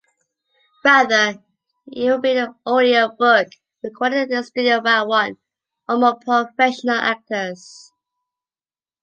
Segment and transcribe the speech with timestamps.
[0.83, 1.43] Rather,
[1.91, 3.49] it will be an audio-book,
[3.83, 5.37] recorded in a studio by one
[5.87, 7.91] or more professional actors.